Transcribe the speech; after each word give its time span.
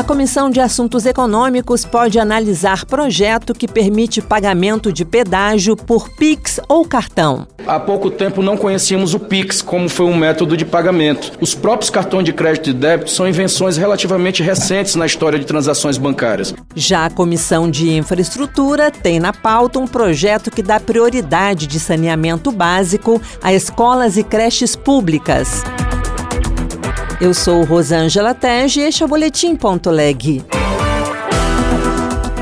A 0.00 0.02
Comissão 0.02 0.48
de 0.48 0.60
Assuntos 0.60 1.04
Econômicos 1.04 1.84
pode 1.84 2.18
analisar 2.18 2.86
projeto 2.86 3.52
que 3.52 3.68
permite 3.68 4.22
pagamento 4.22 4.90
de 4.90 5.04
pedágio 5.04 5.76
por 5.76 6.08
Pix 6.08 6.58
ou 6.66 6.86
cartão. 6.86 7.46
Há 7.66 7.78
pouco 7.78 8.10
tempo 8.10 8.40
não 8.40 8.56
conhecíamos 8.56 9.12
o 9.12 9.20
Pix 9.20 9.60
como 9.60 9.90
foi 9.90 10.06
um 10.06 10.16
método 10.16 10.56
de 10.56 10.64
pagamento. 10.64 11.32
Os 11.38 11.54
próprios 11.54 11.90
cartões 11.90 12.24
de 12.24 12.32
crédito 12.32 12.70
e 12.70 12.72
débito 12.72 13.10
são 13.10 13.28
invenções 13.28 13.76
relativamente 13.76 14.42
recentes 14.42 14.94
na 14.94 15.04
história 15.04 15.38
de 15.38 15.44
transações 15.44 15.98
bancárias. 15.98 16.54
Já 16.74 17.04
a 17.04 17.10
Comissão 17.10 17.70
de 17.70 17.92
Infraestrutura 17.92 18.90
tem 18.90 19.20
na 19.20 19.34
pauta 19.34 19.78
um 19.78 19.86
projeto 19.86 20.50
que 20.50 20.62
dá 20.62 20.80
prioridade 20.80 21.66
de 21.66 21.78
saneamento 21.78 22.50
básico 22.50 23.20
a 23.42 23.52
escolas 23.52 24.16
e 24.16 24.24
creches 24.24 24.74
públicas. 24.74 25.62
Eu 27.20 27.34
sou 27.34 27.64
Rosângela 27.64 28.32
Tege 28.32 28.80
e 28.80 28.84
este 28.84 29.02
é 29.02 29.06
o 29.06 29.08
Boletim.leg. 29.08 30.42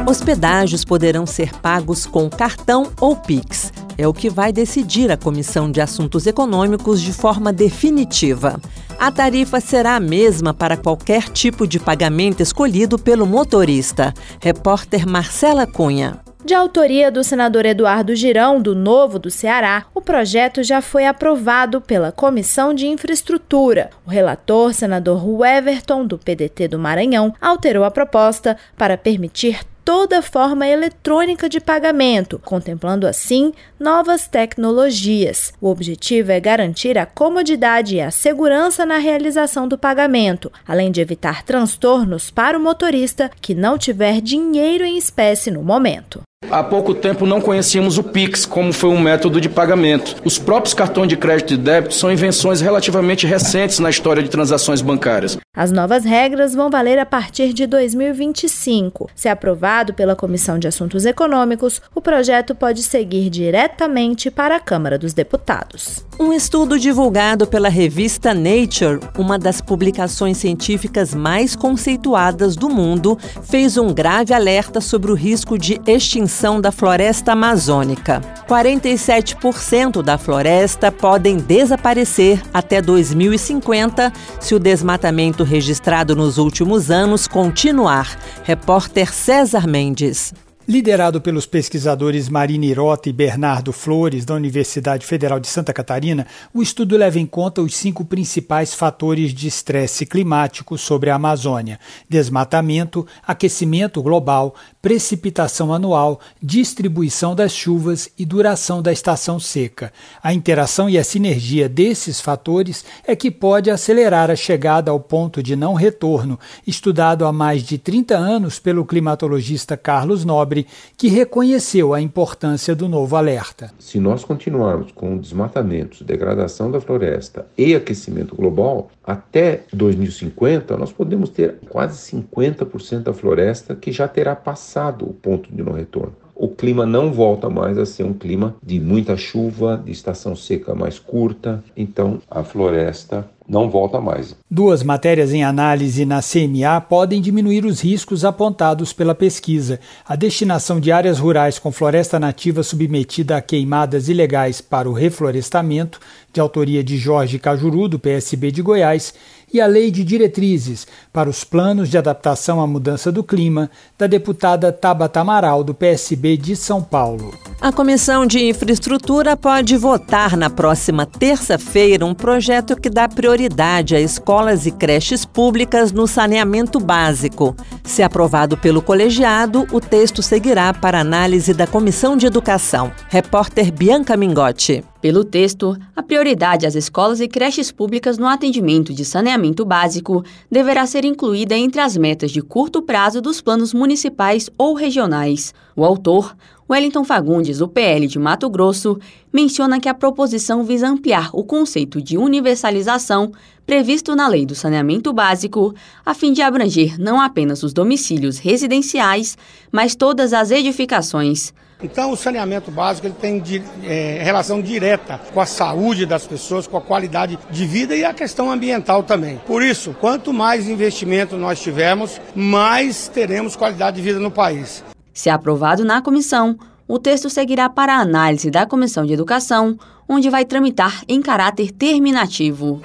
Os 0.09 0.23
pedágios 0.23 0.85
poderão 0.85 1.27
ser 1.27 1.53
pagos 1.55 2.07
com 2.07 2.31
cartão 2.31 2.93
ou 3.01 3.17
Pix. 3.17 3.73
É 3.99 4.07
o 4.07 4.15
que 4.15 4.31
vai 4.31 4.53
decidir 4.53 5.11
a 5.11 5.17
Comissão 5.17 5.69
de 5.69 5.81
Assuntos 5.81 6.29
Econômicos 6.29 7.03
de 7.03 7.13
forma 7.13 7.53
definitiva. 7.53 8.61
A 9.01 9.11
tarifa 9.11 9.59
será 9.59 9.97
a 9.97 10.01
mesma 10.01 10.55
para 10.55 10.77
qualquer 10.77 11.25
tipo 11.25 11.67
de 11.67 11.81
pagamento 11.81 12.41
escolhido 12.41 12.97
pelo 13.01 13.27
motorista. 13.27 14.15
Repórter 14.41 15.09
Marcela 15.09 15.67
Cunha. 15.67 16.21
De 16.45 16.55
autoria 16.55 17.11
do 17.11 17.25
senador 17.25 17.67
Eduardo 17.67 18.15
Girão, 18.15 18.63
do 18.63 18.75
Novo 18.75 19.19
do 19.19 19.31
Ceará, 19.31 19.87
o 19.95 20.01
projeto 20.01 20.63
já 20.63 20.81
foi 20.81 21.05
aprovado 21.05 21.81
pela 21.81 22.13
Comissão 22.13 22.73
de 22.73 22.87
Infraestrutura. 22.87 23.91
O 24.07 24.11
relator, 24.11 24.73
senador 24.73 25.23
Everton, 25.45 26.07
do 26.07 26.17
PDT 26.17 26.69
do 26.69 26.79
Maranhão, 26.79 27.35
alterou 27.41 27.85
a 27.85 27.91
proposta 27.91 28.57
para 28.77 28.97
permitir 28.97 29.61
toda 29.89 30.21
forma 30.21 30.69
eletrônica 30.69 31.49
de 31.49 31.61
pagamento, 31.61 32.39
contemplando 32.45 33.07
assim 33.07 33.55
novas 33.81 34.29
tecnologias. 34.29 35.53
O 35.61 35.71
objetivo 35.71 36.31
é 36.31 36.39
garantir 36.39 36.99
a 36.99 37.07
comodidade 37.07 37.97
e 37.97 38.01
a 38.03 38.11
segurança 38.11 38.85
na 38.85 38.99
realização 38.99 39.67
do 39.67 39.79
pagamento, 39.79 40.53
além 40.67 40.93
de 40.93 41.01
evitar 41.01 41.43
transtornos 41.43 42.31
para 42.31 42.59
o 42.59 42.61
motorista 42.61 43.31
que 43.41 43.55
não 43.55 43.79
tiver 43.79 44.21
dinheiro 44.21 44.85
em 44.85 44.99
espécie 44.99 45.51
no 45.51 45.63
momento. 45.63 46.21
Há 46.51 46.63
pouco 46.63 46.95
tempo 46.95 47.27
não 47.27 47.41
conhecíamos 47.41 47.99
o 47.99 48.03
Pix 48.03 48.47
como 48.47 48.73
foi 48.73 48.91
um 48.91 48.99
método 48.99 49.41
de 49.41 49.49
pagamento. 49.49 50.17
Os 50.25 50.39
próprios 50.39 50.73
cartões 50.73 51.09
de 51.09 51.17
crédito 51.17 51.53
e 51.53 51.57
débito 51.57 51.95
são 51.95 52.11
invenções 52.13 52.61
relativamente 52.61 53.27
recentes 53.27 53.81
na 53.81 53.91
história 53.91 54.23
de 54.23 54.31
transações 54.31 54.81
bancárias. 54.81 55.37
As 55.55 55.73
novas 55.73 56.05
regras 56.05 56.55
vão 56.55 56.71
valer 56.71 56.99
a 56.99 57.05
partir 57.05 57.53
de 57.53 57.67
2025. 57.67 59.11
Se 59.15 59.29
aprovado 59.29 59.93
pela 59.93 60.15
Comissão 60.15 60.59
de 60.59 60.69
Assuntos 60.69 61.05
Econômicos, 61.05 61.83
o 61.93 62.01
projeto 62.01 62.55
pode 62.55 62.83
seguir 62.83 63.29
diretamente 63.29 64.31
para 64.31 64.57
a 64.57 64.61
Câmara 64.61 64.97
dos 64.97 65.13
Deputados. 65.13 66.07
Um 66.21 66.33
estudo 66.33 66.79
divulgado 66.79 67.47
pela 67.47 67.69
revista 67.69 68.33
Nature, 68.33 69.01
uma 69.19 69.39
das 69.39 69.61
publicações 69.61 70.39
científicas 70.39 71.13
mais 71.13 71.57
conceituadas 71.57 72.55
do 72.55 72.71
mundo, 72.71 73.19
fez 73.43 73.77
um 73.77 73.93
grave 73.93 74.33
alerta 74.33 74.81
sobre 74.81 75.11
o 75.11 75.15
risco 75.15 75.59
de 75.59 75.81
extinção 75.87 76.28
da 76.61 76.71
floresta 76.71 77.33
amazônica. 77.33 78.21
47% 78.47 80.03
da 80.03 80.19
floresta 80.19 80.93
podem 80.93 81.39
desaparecer 81.39 82.43
até 82.53 82.83
2050 82.83 84.13
se 84.39 84.55
o 84.55 84.59
desmatamento 84.59 85.43
registrado 85.43 86.15
nos 86.15 86.39
últimos 86.39 86.91
anos 86.91 87.27
continuar. 87.27 88.19
Repórter 88.45 89.13
César 89.13 89.67
Mendes. 89.67 90.33
Liderado 90.71 91.19
pelos 91.19 91.47
pesquisadores 91.47 92.29
Marina 92.29 92.67
Irota 92.67 93.09
e 93.09 93.13
Bernardo 93.13 93.73
Flores, 93.73 94.27
da 94.27 94.35
Universidade 94.35 95.07
Federal 95.07 95.41
de 95.41 95.49
Santa 95.49 95.73
Catarina, 95.73 96.27
o 96.53 96.63
estudo 96.63 96.95
leva 96.95 97.19
em 97.19 97.25
conta 97.25 97.63
os 97.63 97.75
cinco 97.75 98.05
principais 98.05 98.75
fatores 98.75 99.33
de 99.33 99.49
estresse 99.49 100.05
climático 100.05 100.77
sobre 100.77 101.09
a 101.09 101.15
Amazônia: 101.15 101.81
desmatamento, 102.07 103.07
aquecimento 103.27 104.03
global, 104.03 104.55
precipitação 104.89 105.71
anual, 105.71 106.19
distribuição 106.43 107.35
das 107.35 107.53
chuvas 107.53 108.09
e 108.19 108.25
duração 108.25 108.81
da 108.81 108.91
estação 108.91 109.39
seca. 109.39 109.93
A 110.23 110.33
interação 110.33 110.89
e 110.89 110.97
a 110.97 111.05
sinergia 111.05 111.69
desses 111.69 112.23
fatores 112.23 112.87
é 113.07 113.15
que 113.15 113.31
pode 113.31 113.71
acelerar 113.71 114.31
a 114.31 114.35
chegada 114.35 114.91
ao 114.91 114.99
ponto 114.99 115.43
de 115.43 115.55
não 115.55 115.75
retorno, 115.75 116.41
estudado 116.67 117.27
há 117.27 117.33
mais 117.35 117.65
de 117.65 117.77
30 117.77 118.17
anos 118.17 118.59
pelo 118.59 118.83
climatologista 118.83 119.77
Carlos 119.77 120.25
Nobre 120.25 120.67
que 120.97 121.09
reconheceu 121.09 121.93
a 121.93 122.01
importância 122.01 122.75
do 122.75 122.89
novo 122.89 123.15
alerta. 123.15 123.71
Se 123.79 124.01
nós 124.01 124.25
continuarmos 124.25 124.91
com 124.93 125.19
desmatamentos, 125.19 126.01
degradação 126.01 126.71
da 126.71 126.81
floresta 126.81 127.47
e 127.59 127.75
aquecimento 127.75 128.35
global, 128.35 128.91
até 129.05 129.65
2050 129.71 130.79
nós 130.79 130.91
podemos 130.91 131.29
ter 131.29 131.57
quase 131.69 132.17
50% 132.17 133.03
da 133.03 133.13
floresta 133.13 133.77
que 133.77 133.93
já 133.93 134.09
terá 134.09 134.35
passado 134.35 134.78
o 134.87 135.13
ponto 135.13 135.53
de 135.53 135.63
não 135.63 135.73
retorno 135.73 136.15
o 136.39 136.47
clima 136.47 136.87
não 136.87 137.13
volta 137.13 137.51
mais 137.51 137.77
a 137.77 137.85
ser 137.85 138.05
um 138.05 138.15
clima 138.15 138.55
de 138.63 138.79
muita 138.79 139.17
chuva, 139.17 139.83
de 139.85 139.91
estação 139.91 140.37
seca 140.37 140.73
mais 140.73 140.97
curta, 140.99 141.63
então 141.77 142.23
a 142.31 142.45
floresta 142.45 143.29
não 143.49 143.69
volta 143.69 144.01
mais. 144.01 144.37
Duas 144.49 144.83
matérias 144.83 145.33
em 145.33 145.43
análise 145.43 146.05
na 146.05 146.21
CMA 146.21 146.81
podem 146.83 147.21
diminuir 147.21 147.65
os 147.65 147.81
riscos 147.81 148.25
apontados 148.25 148.93
pela 148.93 149.15
pesquisa. 149.15 149.81
A 150.07 150.15
destinação 150.15 150.79
de 150.79 150.93
áreas 150.93 151.19
rurais 151.19 151.59
com 151.59 151.73
floresta 151.73 152.21
nativa 152.21 152.63
submetida 152.63 153.37
a 153.37 153.41
queimadas 153.41 154.09
ilegais 154.09 154.61
para 154.61 154.89
o 154.89 154.93
reflorestamento, 154.93 155.99
de 156.33 156.41
autoria 156.41 156.85
de 156.85 156.99
Jorge 156.99 157.39
Cajuru, 157.39 157.89
do 157.89 157.99
PSB 157.99 158.53
de 158.53 158.63
Goiás, 158.63 159.15
e 159.53 159.61
a 159.61 159.67
Lei 159.67 159.91
de 159.91 160.05
Diretrizes 160.05 160.87
para 161.13 161.29
os 161.29 161.45
Planos 161.45 161.89
de 161.89 161.99
Adaptação 161.99 162.61
à 162.61 162.67
Mudança 162.67 163.11
do 163.11 163.23
Clima, 163.23 163.71
da 163.97 164.07
deputada 164.07 164.73
Tabata 164.73 165.21
Amaral, 165.21 165.65
do 165.65 165.75
PSB 165.75 166.37
de 166.37 166.57
São 166.57 166.83
Paulo. 166.83 167.33
A 167.61 167.73
Comissão 167.73 168.25
de 168.25 168.39
Infraestrutura 168.49 169.37
pode 169.37 169.77
votar 169.77 170.37
na 170.37 170.49
próxima 170.49 171.05
terça-feira 171.05 172.07
um 172.07 172.15
projeto 172.15 172.81
que 172.81 172.89
dá 172.89 173.09
prioridade 173.09 173.97
a 173.97 174.01
escolas 174.01 174.65
e 174.65 174.71
creches 174.71 175.25
públicas 175.25 175.91
no 175.91 176.07
saneamento 176.07 176.79
básico. 176.79 177.57
Se 177.83 178.01
aprovado 178.01 178.57
pelo 178.57 178.81
colegiado, 178.81 179.67
o 179.73 179.81
texto 179.81 180.23
seguirá 180.23 180.73
para 180.73 181.01
análise 181.01 181.53
da 181.53 181.67
Comissão 181.67 182.17
de 182.17 182.27
Educação. 182.27 182.93
Repórter 183.09 183.73
Bianca 183.73 184.17
Mingotti. 184.17 184.85
Pelo 185.01 185.25
texto, 185.25 185.77
a 185.95 186.03
prioridade 186.03 186.67
às 186.67 186.75
escolas 186.75 187.21
e 187.21 187.29
creches 187.29 187.71
públicas 187.71 188.19
no 188.19 188.27
atendimento 188.27 188.93
de 188.93 189.05
saneamento 189.05 189.65
básico 189.65 190.25
deverá 190.51 190.87
ser 190.87 191.05
incluída 191.05 191.57
entre 191.57 191.81
as 191.81 191.97
metas 191.97 192.31
de 192.31 192.41
curto 192.41 192.83
prazo 192.83 193.21
dos 193.21 193.41
planos 193.41 193.73
municipais 193.73 194.51
ou 194.59 194.75
regionais. 194.75 195.55
O 195.77 195.85
autor, 195.85 196.35
Wellington 196.71 197.03
Fagundes, 197.03 197.59
do 197.59 197.67
PL 197.67 198.07
de 198.07 198.19
Mato 198.19 198.51
Grosso, 198.51 198.99
menciona 199.33 199.81
que 199.81 199.89
a 199.89 199.95
proposição 199.95 200.63
visa 200.63 200.87
ampliar 200.87 201.31
o 201.33 201.43
conceito 201.43 202.03
de 202.03 202.19
universalização 202.19 203.33
previsto 203.65 204.15
na 204.15 204.29
Lei 204.29 204.45
do 204.45 204.55
Saneamento 204.55 205.11
Básico, 205.13 205.75
a 206.05 206.13
fim 206.13 206.31
de 206.31 206.43
abranger 206.43 207.01
não 207.01 207.21
apenas 207.21 207.63
os 207.63 207.73
domicílios 207.73 208.39
residenciais, 208.39 209.39
mas 209.73 209.95
todas 209.95 210.35
as 210.35 210.51
edificações. 210.51 211.55
Então, 211.83 212.11
o 212.11 212.17
saneamento 212.17 212.71
básico 212.73 213.07
ele 213.07 213.15
tem 213.15 213.41
é, 213.85 214.21
relação 214.23 214.61
direta 214.61 215.21
com 215.33 215.41
a 215.41 215.47
saúde 215.47 216.05
das 216.05 216.27
pessoas, 216.27 216.67
com 216.67 216.77
a 216.77 216.81
qualidade 216.81 217.39
de 217.51 217.67
vida 217.67 217.95
e 217.95 218.05
a 218.05 218.13
questão 218.13 218.51
ambiental 218.51 219.05
também. 219.05 219.41
Por 219.47 219.63
isso, 219.63 219.95
quanto 220.01 220.33
mais 220.33 220.69
investimento 220.69 221.37
nós 221.37 221.63
tivermos, 221.63 222.21
mais 222.35 223.07
teremos 223.09 223.55
qualidade 223.55 223.97
de 223.97 224.03
vida 224.03 224.19
no 224.19 224.31
país. 224.31 224.83
Se 225.19 225.29
aprovado 225.29 225.85
na 225.85 226.01
comissão, 226.01 226.57
o 226.87 226.97
texto 226.97 227.29
seguirá 227.29 227.69
para 227.69 227.97
a 227.97 228.03
análise 228.03 228.53
da 228.53 228.65
Comissão 228.65 229.05
de 229.05 229.13
Educação, 229.13 229.77
onde 230.09 230.31
vai 230.31 230.45
tramitar 230.45 231.03
em 231.09 231.21
caráter 231.21 231.73
terminativo. 231.73 232.81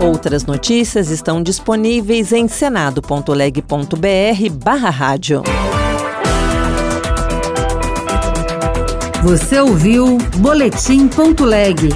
Outras 0.00 0.46
notícias 0.46 1.10
estão 1.10 1.42
disponíveis 1.42 2.32
em 2.32 2.48
senado.leg.br/rádio. 2.48 5.42
Você 9.22 9.60
ouviu 9.60 10.16
Boletim.leg. 10.38 11.90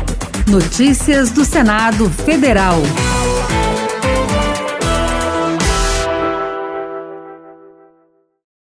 Notícias 0.47 1.31
do 1.31 1.43
Senado 1.43 2.11
Federal. 2.11 2.77